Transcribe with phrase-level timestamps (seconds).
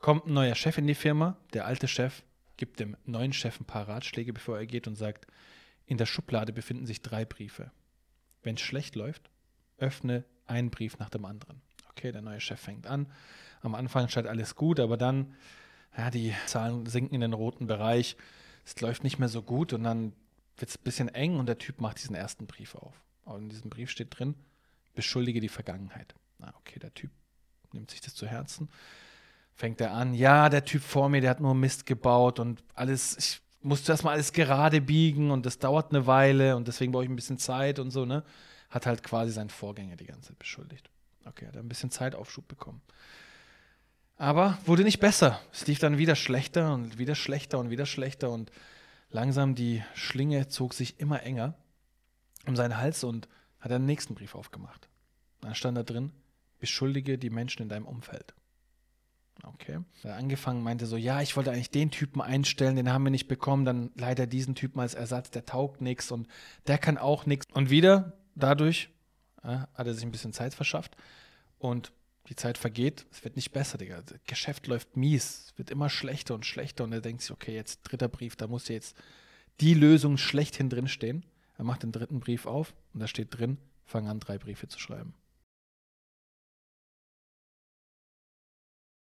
[0.00, 2.22] Kommt ein neuer Chef in die Firma, der alte Chef
[2.56, 5.26] gibt dem neuen Chef ein paar Ratschläge, bevor er geht und sagt,
[5.84, 7.70] in der Schublade befinden sich drei Briefe.
[8.42, 9.30] Wenn es schlecht läuft,
[9.76, 11.60] öffne einen Brief nach dem anderen.
[11.90, 13.12] Okay, der neue Chef fängt an.
[13.60, 15.34] Am Anfang scheint alles gut, aber dann,
[15.96, 18.16] ja, die Zahlen sinken in den roten Bereich.
[18.64, 20.14] Es läuft nicht mehr so gut und dann
[20.56, 22.94] wird es ein bisschen eng und der Typ macht diesen ersten Brief auf.
[23.24, 24.34] Und in diesem Brief steht drin,
[24.94, 26.14] beschuldige die Vergangenheit.
[26.38, 27.10] Na, okay, der Typ
[27.72, 28.70] nimmt sich das zu Herzen
[29.60, 33.16] fängt er an, ja, der Typ vor mir, der hat nur Mist gebaut und alles,
[33.18, 37.10] ich musste erstmal alles gerade biegen und das dauert eine Weile und deswegen brauche ich
[37.10, 38.24] ein bisschen Zeit und so, ne?
[38.70, 40.88] Hat halt quasi seinen Vorgänger die ganze Zeit beschuldigt.
[41.26, 42.80] Okay, hat ein bisschen Zeitaufschub bekommen.
[44.16, 45.38] Aber wurde nicht besser.
[45.52, 48.50] Es lief dann wieder schlechter und wieder schlechter und wieder schlechter und
[49.10, 51.52] langsam die Schlinge zog sich immer enger
[52.46, 53.28] um seinen Hals und
[53.60, 54.88] hat einen nächsten Brief aufgemacht.
[55.42, 56.12] Dann stand da drin,
[56.60, 58.32] beschuldige die Menschen in deinem Umfeld.
[59.60, 59.80] Okay.
[60.04, 63.64] Angefangen meinte so, ja, ich wollte eigentlich den Typen einstellen, den haben wir nicht bekommen,
[63.64, 66.28] dann leider diesen Typen als Ersatz, der taugt nichts und
[66.66, 67.46] der kann auch nichts.
[67.52, 68.88] Und wieder dadurch
[69.42, 70.96] äh, hat er sich ein bisschen Zeit verschafft
[71.58, 71.92] und
[72.28, 74.02] die Zeit vergeht, es wird nicht besser, Digga.
[74.02, 77.54] Das Geschäft läuft mies, es wird immer schlechter und schlechter und er denkt sich, okay,
[77.54, 78.96] jetzt dritter Brief, da muss jetzt
[79.60, 81.24] die Lösung schlechthin drinstehen.
[81.58, 84.78] Er macht den dritten Brief auf und da steht drin, fang an, drei Briefe zu
[84.78, 85.12] schreiben.